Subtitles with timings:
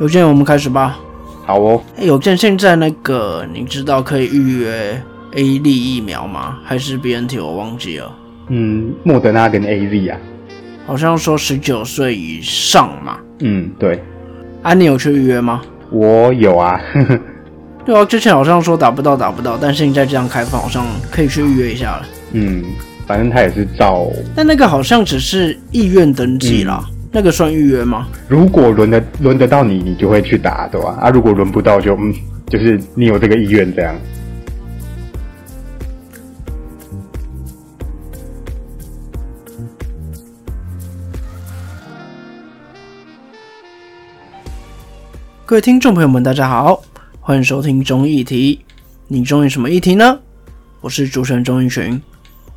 [0.00, 0.98] 邮件我们开始吧。
[1.44, 5.00] 好哦，哎，邮件现在那个你知道可以预约
[5.34, 6.58] A 粒疫苗吗？
[6.64, 7.38] 还是 BNT？
[7.40, 8.12] 我忘记了。
[8.48, 10.18] 嗯，莫德纳跟 A Z 啊，
[10.86, 13.18] 好像说十九岁以上嘛。
[13.40, 14.02] 嗯，对，
[14.62, 15.62] 啊，你有去预约吗？
[15.90, 16.80] 我有啊，
[17.84, 22.06] 对啊，之前好像说打不到打不到，但现在这样开放，好像可以去预约一下了。
[22.32, 22.64] 嗯，
[23.06, 26.84] 反正他也是照，但那个好像只是意愿登记啦，
[27.14, 28.08] 那个算预约吗？
[28.26, 30.96] 如果轮得轮得到你，你就会去打，对吧？
[30.98, 32.10] 啊，如果轮不到就嗯，
[32.46, 33.94] 就是你有这个意愿这样。
[45.44, 46.82] 各位听众朋友们，大家好，
[47.20, 48.64] 欢迎收听中议题。
[49.06, 50.18] 你中意什么议题呢？
[50.80, 52.00] 我是主持人钟义群。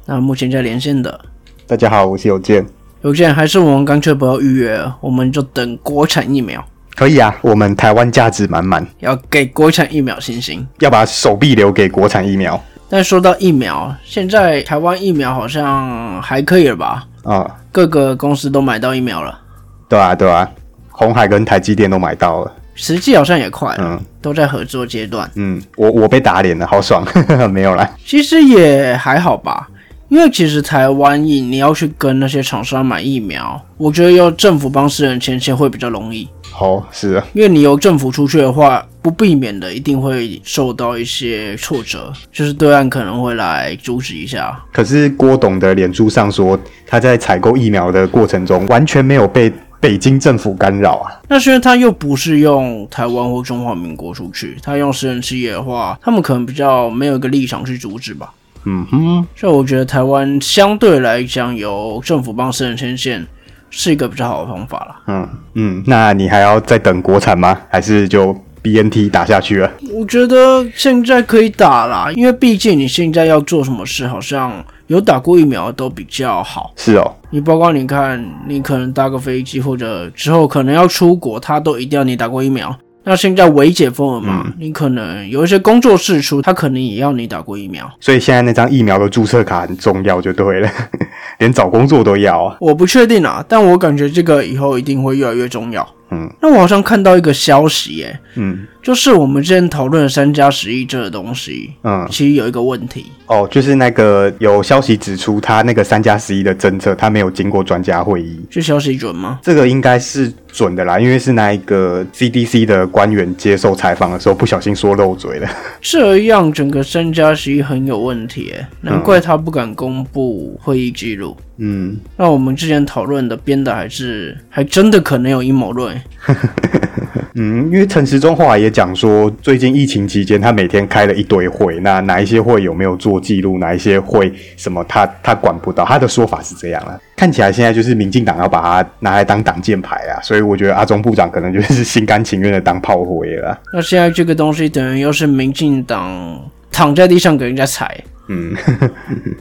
[0.06, 1.26] 那目前在连线的
[1.68, 2.66] 大家好，我是有健，
[3.06, 10.68] 邮件还是我们干脆不要预约了，我们就等国产疫苗，可以啊，我们台湾价值满满，要给国产疫苗信心。
[10.80, 12.60] 要把手臂留给国产疫苗。
[12.90, 17.06] 但说到疫苗，现在台湾疫苗好像还可以了吧？
[17.24, 19.40] 啊，各个公司都买到疫苗了，
[19.88, 20.50] 对啊，对啊，
[20.90, 24.06] 红海跟台积电都买到了，实际好像也快了，嗯。
[24.20, 25.30] 都在合作阶段。
[25.36, 27.06] 嗯，我我被打脸了，好爽，
[27.54, 29.68] 没有啦，其实也还好吧，
[30.16, 44.58] 因为其实台湾疫你要去跟那些厂商买疫苗，我觉得要政府帮私人牵线会比较容易，好是啊，因为你由政府出去的话，不避免的一定会受到一些挫折，就是对岸可能会来阻止一下。
[44.72, 51.12] 可是郭董的脸书上说，他在采购疫苗的过程中完全没有被北京政府干扰啊。
[51.28, 58.32] 那是因为他又不是用台湾或中华民国出去，他用私人企业的话，他们可能比较没有一个立场去阻止吧。
[58.66, 63.26] 嗯哼，所以我觉得台湾相对来讲，由政府帮私人牵线
[63.70, 64.96] 是一个比较好的方法啦。
[65.08, 67.58] 嗯嗯，那你还要再等国产吗？
[67.70, 69.72] 还是就 BNT 打下去了？
[69.94, 74.52] 我觉得现在可以打啦，因为毕竟你现在要做什么事，好像
[74.88, 76.74] 有打过疫苗都比较好。
[76.76, 82.76] 是哦，你包括你看，你可能搭个飞机，或者之后可能要出国，他都一定要你打过疫苗。
[83.06, 87.90] 那现在微解封了嘛，你可能有一些工作室出，他可能也要你打过疫苗。
[88.00, 90.70] 所以现在那张疫苗的注册卡很重要，就对了，
[91.40, 92.58] 连找工作都要啊。
[92.60, 95.88] 我不确定啊，但我感觉这个以后一定会越来越重要。
[96.12, 108.40] 嗯那我好像看到一个消息、耶，嗯就是我们之前讨论的三加十一这个东西，嗯，其实有一个问题，哦，就是那个有消息指出，他那个三加十一的政策，他没有经过专家会议。
[108.48, 109.40] 这消息准吗？
[109.42, 115.50] 这个应该是准的啦，因为是那一个 CDC 的官员接受采访的时候不小心说漏嘴了。
[115.82, 121.36] 这样整个三加十一很有问题，耶，难怪他不敢公布会议记录。
[121.58, 126.00] 嗯，那我们之前讨论的编的还是还真的可能有阴谋论，
[127.38, 136.98] 嗯，因为陈时中后来也讲说，最近疫情期间他每天开了一堆会，那哪一些会有没有做记录，哪一些会什么他他管不到，他的说法是这样了。
[137.18, 143.60] 看起来现在就是民进党要把它拿来当挡箭牌啊，所以我觉得阿中部长可能就是心甘情愿的当炮灰了。
[143.74, 146.42] 那现在这个东西等于又是民进党
[146.72, 148.56] 躺在地上给人家踩，嗯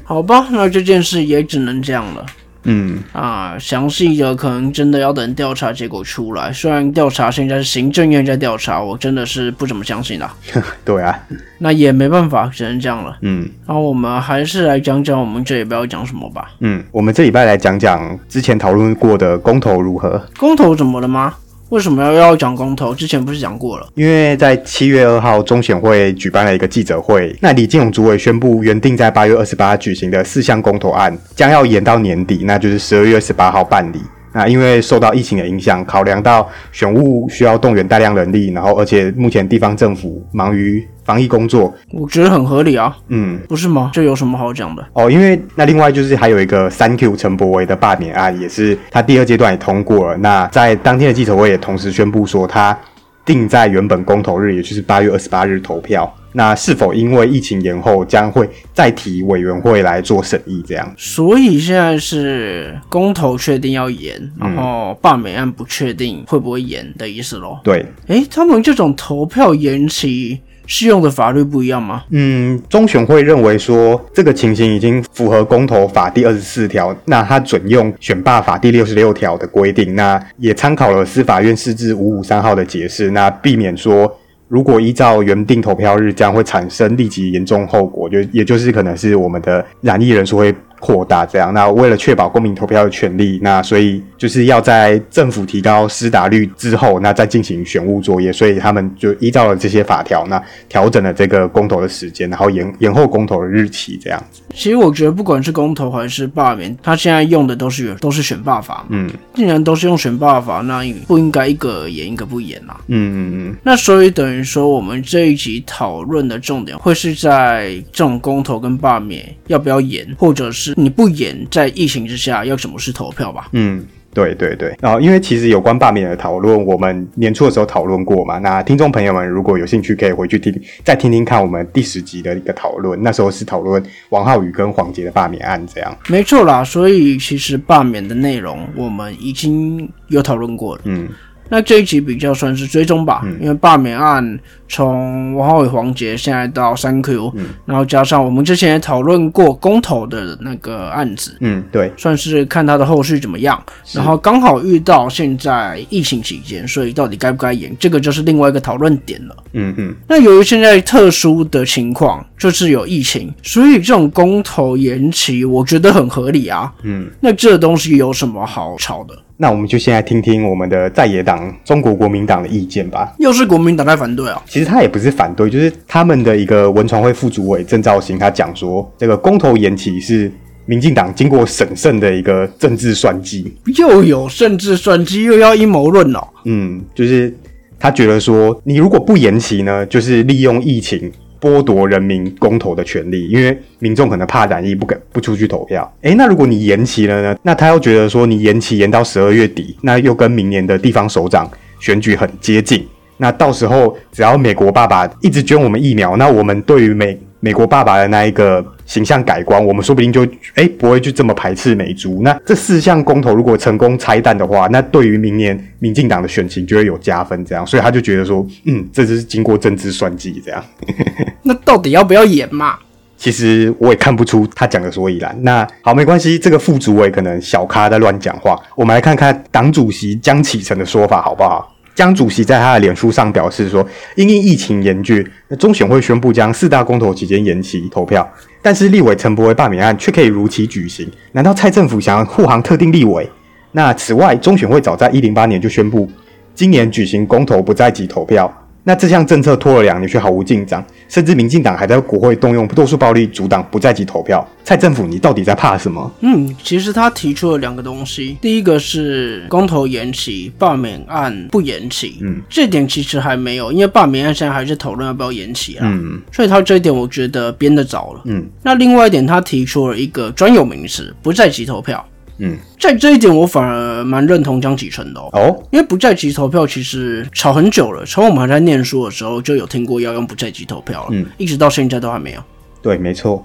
[0.02, 2.26] 好吧，那这件事也只能这样了。
[2.64, 6.52] 嗯，啊，详细的可能真的要等调查结果出来。
[6.52, 10.34] 虽然调查现在是行政院在调查，我真的是不怎么相信啦。
[10.84, 11.18] 对啊，
[11.58, 13.16] 那也没办法，只能这样了。
[13.22, 16.50] 嗯然后我们还是来讲讲我们这礼拜要讲什么吧。
[16.60, 20.22] 嗯，我们这礼拜来讲讲之前讨论过的公投如何。
[20.38, 21.34] 公投怎么了吗？
[21.70, 22.94] 为什么要要讲公投？
[22.94, 23.88] 之前不是讲过了？
[23.94, 34.00] 因为在七月二号，中选会举办了一个记者会，那李进勇主委宣布，原定在八月二十八举行的四项公投案将要延到年底，那就是十二月十八号办理。
[34.34, 43.90] 那因为受到疫情的影响，考量到选务需要动员大量人力，然后而且目前地方政府忙于防疫工作，我觉得很合理啊，嗯，不是吗？
[43.92, 44.84] 这有什么好讲的？
[44.94, 50.16] 哦，因为那另外就是还有一个三 Q 陈柏维的罢免案，也是他第二阶段也通过了。
[50.16, 52.76] 那在当天的记者会也同时宣布说，他
[53.24, 56.12] 定在原本公投日，也就是八月二十八日投票。
[56.36, 60.60] 那是否因为疫情延后，将会再提委员会来做审议？
[60.66, 67.60] 这样，所以现在是公投确定要延，然后罢免案不确定会不会延的意思咯。
[67.62, 72.04] 对，诶，他们这种投票延期适用的法律不一样吗？
[72.10, 84.18] 嗯，中选会认为说这个情形已经符合公投法第二十四条，那它准用选罢法第六十六条的规定，那也参考了司法院释字五五三号的解释，那避免说。
[84.46, 91.54] 如果依照原定投票日，将会产生立即严重后果，就也就是可能是我们的染疫人数会扩大，这样。
[91.54, 98.30] 那为了确保公民投票的权利，那所以就是要在政府提高施打率之后，那再进行选务作业。
[98.30, 104.42] 所以他们就依照了这些法条，那调整了这个公投的时间，然后延延后公投的日期，这样子。
[104.54, 108.84] 其实我觉得，不管是公投还是罢免，他现在用的都是都是选罢法。
[108.90, 112.76] 嗯，既然都是用选罢法，那不应该一个严一个不严啊。
[112.88, 113.56] 嗯嗯嗯。
[113.62, 123.48] 那所以等于说，我们这一集讨论的重点会是在这种公投跟罢免要不要严，或者是你不演，在疫情之下要怎么是投票吧？
[123.52, 123.84] 嗯。
[124.14, 128.38] 对对对，然后因为其实有关罢免的讨论，我们年初的时候讨论过嘛。
[128.38, 130.54] 那听众朋友们如果有兴趣，可以回去听，
[130.84, 133.02] 再听听看我们第十集的一个讨论。
[133.02, 135.98] 那时候是讨论王浩宇跟黄杰的罢免案，这样。
[136.06, 140.82] 没错啦，所以其实罢免的内容我们已经有讨论过了。
[140.84, 141.08] 嗯。
[141.48, 144.38] 那这一集比较算是追踪吧，因为罢免案
[144.74, 147.32] 从王浩伟、黄杰现在到三 Q，
[147.64, 153.62] 然后加上我们之前也讨论过公投的那个案子，嗯，对，算是看他的后续怎么样。
[153.92, 159.36] 然后刚好遇到现在疫情期间，所以到底该不该演，这个就是另外一个讨论点了。
[159.52, 159.94] 嗯嗯。
[160.08, 166.72] 那由于现在特殊的情况就是有疫情，所以这种公投延期，我觉得很合理啊。
[166.82, 167.08] 嗯。
[167.20, 169.14] 那这东西有什么好吵的？
[169.36, 173.12] 那我们就先来听听我们的在野党中国国民党的意见吧。
[173.18, 174.40] 又是国民党在反对啊？
[174.46, 180.30] 其实他也不是反对，就是他们的一个文传会副主委郑兆兴，他讲说这个公投延期是
[180.66, 186.20] 民进党经过审慎的一个政治算计，又有政治算计，又要阴谋论哦。
[186.44, 187.32] 嗯，就是
[187.78, 191.12] 他觉得说，你如果不延期呢，就是利用疫情。
[191.40, 195.94] 剥夺人民公投的权利，因为民众可能怕染疫，不敢不出去投票。
[196.00, 197.36] 诶，那如果你延期了呢？
[197.42, 201.46] 那他又觉得说你延期延到十二月底，那又跟明年的地方首长
[201.80, 202.86] 选举很接近。
[203.24, 210.26] 那到时候只要美国爸爸一直捐我们疫苗，那我们对于美美国爸爸的那一个形象改观，我们说不定就
[210.56, 212.20] 哎不会去这么排斥美猪。
[212.22, 217.42] 那这四项公投如果成功拆弹的话，那对于明年民进党的选情就会有加分。
[217.46, 220.42] 这样，所以他就觉得说，嗯，这就是经过政治算计。
[220.44, 220.62] 这样，
[221.44, 222.76] 那到底要不要演嘛？
[223.16, 225.34] 其实我也看不出他讲的所以然。
[225.40, 228.54] 那好，没关系，这个副主委可能小咖在乱讲话。
[228.74, 231.73] 我们来看看党主席江启臣的说法好不好？
[231.94, 233.86] 江主席在他的脸书上表示说，
[234.16, 238.28] 因应疫情严峻，那中选会宣布将四大公投期间延期投票，
[238.60, 241.08] 但是立委陈柏惟罢免案却可以如期举行。
[241.32, 243.28] 难道蔡政府想要护航特定立委？
[243.72, 246.10] 那此外，中选会早在一零八年就宣布，
[246.54, 248.52] 今年举行公投不在即投票。
[248.86, 254.46] 那这项政策拖了两年却毫无进展，甚至民进党还在国会动用多数暴力阻挡不在即投票。
[254.62, 256.12] 蔡政府，你到底在怕什么？
[256.20, 262.18] 嗯，其实他提出了两个东西，第一个是公投延期，罢免案不延期。
[262.20, 265.80] 嗯，这点其实还没有，因为罢免案现在还是讨论要不要延期啊。
[265.84, 268.20] 嗯，所以他这一点我觉得编得早了。
[268.26, 272.04] 嗯，那另外一点，他提出了一个专有名词，不在即投票。
[272.38, 282.40] 嗯，在这一点我反而蛮认同江启臣的哦，因为不在籍投票其实吵很久了，从我们还在念书的时候就有听过要用不在籍投票了，嗯，一直到现在都还没有。
[282.82, 283.42] 对，没错。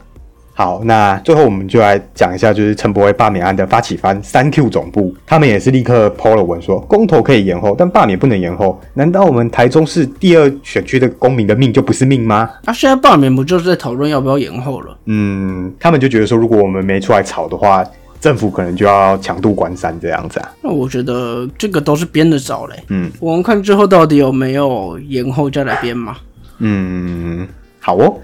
[0.55, 8.77] 好，那最后我们就来讲一下，就是陈柏威罢免案的发起方三 Q 总部，他们也是立刻抛了文说，公投可以延后，但罢免不能延后。
[8.95, 12.49] 难道我们台中市第二选区的公民的命就不是命吗？
[12.65, 14.97] 啊现在罢免不就是在讨论要不要延后了？
[15.05, 17.85] 嗯，他们就觉得说，如果我们没出来吵的话。
[18.19, 20.51] 政府可能就要强度关山这样子啊？
[20.61, 22.75] 那我觉得这个都是编的早嘞。
[22.89, 26.17] 嗯，我们看之后到底有没有延后再来编嘛？
[26.59, 27.47] 嗯，
[27.79, 28.17] 好哦。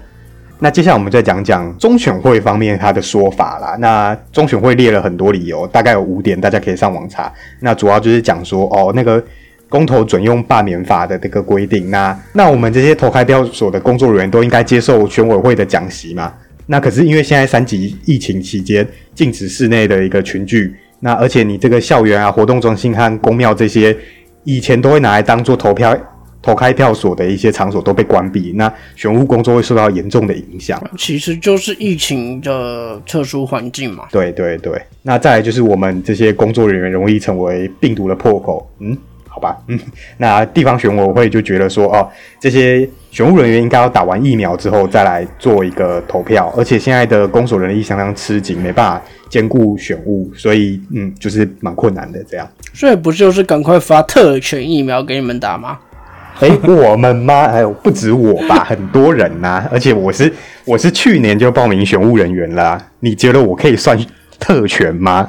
[0.58, 3.76] 那接下来我们再讲讲中选会方面他的说法啦。
[3.78, 7.30] 那中选会列了很多理由，大概有五点，大家可以上网查。
[7.60, 9.22] 那主要就是讲说，哦，那个
[9.68, 16.32] 公投准用罢免法的这个规定，那那我们这些投开票所的工作人员都应该接受选委会的讲习嘛？
[16.66, 23.96] 那可是因为现在三级疫情期间禁止室内的一个群聚，那而且你这个校园啊、活动中心和公庙这些
[24.44, 25.96] 以前都会拿来当做投票、
[26.42, 30.80] 投开票所的一些场所都被关闭，那选务工作会受到严重的影响。
[30.98, 34.04] 其实就是疫情的特殊环境嘛。
[34.10, 38.68] 对对对，那再来就是我们这些工作人员容易成为病毒的破口。
[38.80, 38.96] 嗯。
[39.36, 39.78] 好吧，嗯，
[40.16, 42.08] 那地方选委会就觉得说，哦，
[42.40, 52.48] 这些选务人员应该要打完疫苗之后再来做一个投票，而且现在的公所人力相当吃紧，没办法兼顾选务，所以，嗯，就是蛮困难的这样。
[52.72, 55.78] 所以不就是赶快发特权疫苗给你们打吗？
[56.40, 57.44] 哎，我们吗？
[57.44, 60.32] 哎，不止我吧，很多人呐，而且我是
[60.64, 63.98] 我是去年就报名选务人员了，你觉得我可以算
[64.40, 65.28] 特权吗？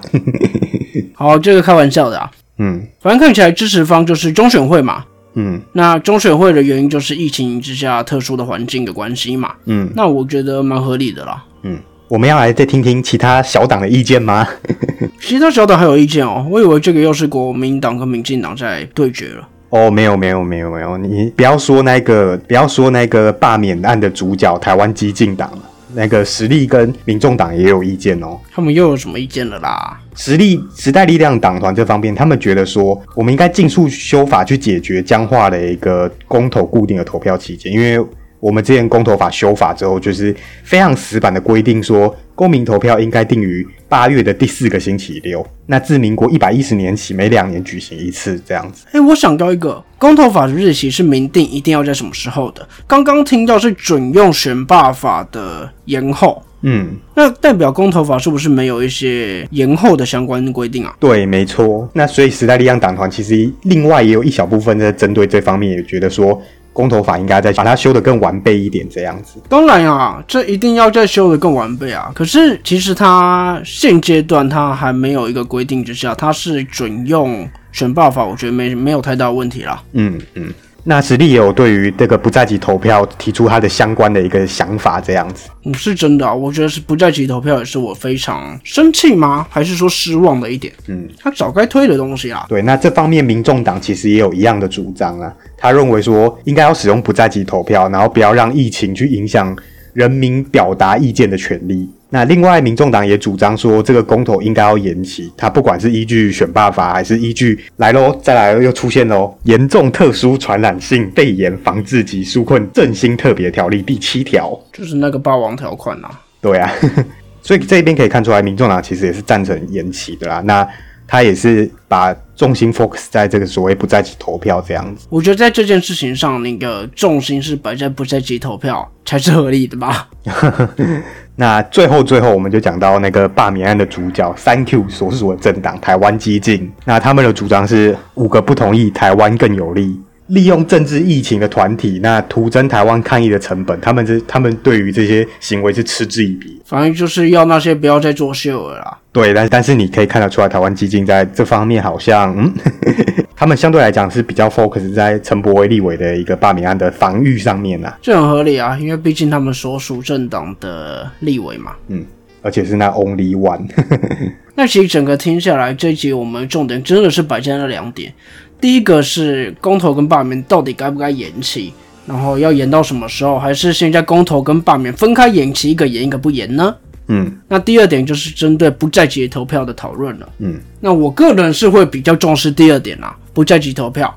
[1.13, 2.31] 好，这个开玩笑的啊。
[2.57, 5.03] 嗯，反正看起来支持方就是中选会嘛。
[5.35, 9.53] 嗯，那中选会的原因就是疫情之下特殊的环境的关系嘛。
[9.65, 11.43] 嗯，那我觉得蛮合理的啦。
[11.61, 14.47] 嗯，我们要来再听听其他小党的意见吗？
[15.21, 19.47] 其他小党还有意见哦，我以为这个又是国民党跟民进党在对决了。
[19.69, 25.51] 哦，没有没有没有没有，你不要说那个，不要说那个罢免案的主角台湾激进党，
[25.93, 28.39] 那个实力跟民众党也有意见哦。
[28.51, 29.99] 他们又有什么意见了啦？
[30.15, 38.03] 实力时代力量党团这方面，他们觉得说，我们应该尽速修法去解决僵化的一个公投固定的投票期间，因为
[38.39, 42.15] 我们之前公投法修法之后，就是非常死板的规定说。
[42.37, 48.85] 公民投票应该定于八月的第四个星期六，那自民国一百一十年起，每两年举行一次这样子。
[48.91, 52.69] 哎，我想到一个，公投法的日期是明定一定要在什么时候的？
[52.85, 60.95] 刚刚听到是准用选罢法的延后，嗯，那代表公投法是不是没有一些延后的相关规定啊？
[60.99, 61.89] 对，没错。
[61.93, 66.39] 那所以时代力量党团其实另外也有一小部分在针对这方面，也觉得说。
[66.77, 69.41] 公投法应该再把它修得更完备一点，这样子。
[69.49, 72.11] 当然啊，这一定要再修得更完备啊。
[72.13, 79.81] 可是其实它现阶段它还没有一个规定之下，它是准用选罢法，我觉得没没有太大问题啦。
[79.93, 80.53] 嗯嗯。
[80.89, 85.49] 那实力也有对于这个不在籍投票提出他的相关的一个想法，这样子。
[85.65, 89.45] 嗯，是真的啊，我觉得是不在籍投票也是我非常生气吗？
[89.49, 90.73] 还是说失望的一点？
[90.87, 92.45] 嗯，他早该推的东西啊。
[92.47, 99.53] 对，那这方面民众党其实也有一样的主张啊，他认为说应该要使用不在籍投票，然后不要让疫情去影响
[99.91, 101.89] 人民表达意见的权利。
[102.09, 105.31] 那另外，民众党也主张说，这个公投应该要延期。
[105.35, 116.09] 他不管是依据选罢法，还是依据来喽，再来又出现喽，严重特殊传染性肺炎防治及纾困振兴特别条例第七条，就是那个霸王条款呐。
[116.41, 116.71] 对啊，
[117.41, 120.41] 所以这边可以看出来，民众党其实也是赞成延期的啦。
[120.45, 120.67] 那。
[121.09, 125.07] 他也是把重心 focus 在这个所谓不在籍投票这样子。
[125.09, 130.09] 我觉得在这件事情上，那个重心是摆在不在籍投票才是合理的吧。
[131.39, 140.01] 那最后最后，我们就讲到那个罢免案的主角三 Q 所属的政党台湾激进，那他们的主张是五个不同意台湾更有利。
[140.27, 146.61] 利用政治疫情的团体，那徒增台湾抗疫的成本，他们这他们对于这些行为是嗤之以鼻。
[146.65, 148.97] 反正就是要那些不要再作秀了啦。
[149.13, 152.53] 对，但但是你可以看得出来，台湾基金在这方面好像，嗯，
[153.35, 157.93] 他们相对来讲是比较 focus 在陈柏威立委的一个罢免案的防御上面呐。
[158.01, 161.71] 这很合理啊，因为毕竟他们所属政党的立委嘛。
[161.87, 162.05] 嗯，
[162.41, 163.65] 而且是那 only one。
[164.53, 168.11] 那其实整个听下来，这一集我们重点真的是摆在那两点。
[168.59, 171.71] 第一个是公投跟罢免到底该不该延期，
[172.05, 173.37] 然后要延到什么时候？
[173.37, 176.75] 还是现在公投跟罢免分开延期，一个延一个不延呢？
[177.09, 180.29] 嗯，那第二点就是针对不在籍投票的讨论了。
[180.39, 184.13] 嗯，那我个人是会比较重视第二点啦，不在籍投票。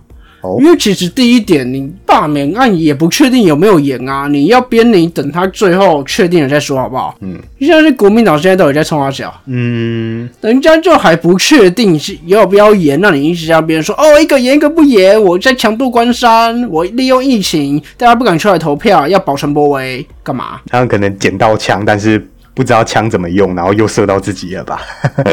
[0.61, 7.14] 因为其实第一点，你罢免案也不确定有没有延啊，你要编，你等他最后确定了再说，好不好？
[7.20, 20.61] 嗯，就像是国民党现在到底在冲他笑，嗯，人家就还不确定是要不要延，那你一直让别人说哦，一个延一个不延，我在强度关山，我利用疫情，大家不敢出来投票，要保陈波威干嘛？
[20.66, 22.26] 他们可能捡到枪，但是。
[22.61, 24.83] 不知道枪怎么用，然后又射到自己了吧？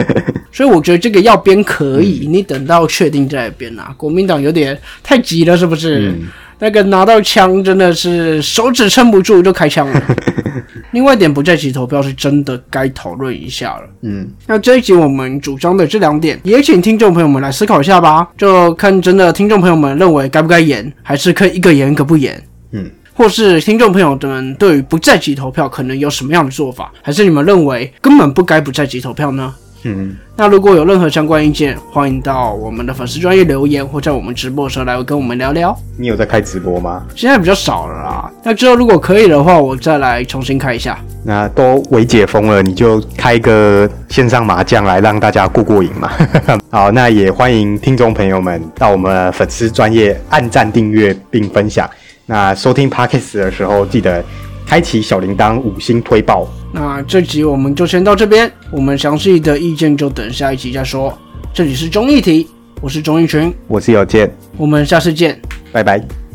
[0.49, 3.93] 所以我觉得这个要编可以，你等到确定再编啊。
[3.97, 6.15] 国民党有点太急了，是不是？
[6.57, 10.01] 那个拿到枪真的是手指撑不住就开枪了。
[10.91, 13.83] 另外一点不在其投票是真的该讨论一下了。
[14.03, 18.25] 嗯，那这一集我们主张的这两点，也请听众朋友们来思考一下吧。
[18.37, 22.41] 就看真的听众朋友们认为该不该演，还是可以一个演一个不演。
[22.71, 22.89] 嗯。
[23.17, 26.91] 或是听众朋友们对于不在籍投票可能有什么样的做法？
[27.01, 29.51] 还是你们认为根本不该不在籍投票呢？
[29.83, 35.75] 嗯，那如果有任何相关意见，欢迎到我们的粉丝专业留言，或在我们直播的时候来跟我们聊聊。
[35.97, 37.03] 你有在开直播吗？
[37.15, 38.31] 现在比较少了啦。
[38.43, 40.99] 那之后如果可以的话，我再来重新开一下。
[41.23, 46.11] 那都微解封了，你就开个线上麻将来让大家过过瘾嘛。
[46.69, 51.89] 好，那也欢迎听众朋友们到我们粉丝专业按赞、订阅并分享。
[52.29, 54.23] 那收听 podcast 的时候，记得
[54.65, 56.45] 开启小铃铛，五星推爆。
[56.73, 61.17] 那这集我们就先到这边，我们详细的意见就等下一集再说。
[61.53, 62.45] 这里是中艺题，
[62.81, 65.39] 我是综艺群，我是有健，我们下次见，
[65.71, 66.26] 拜拜。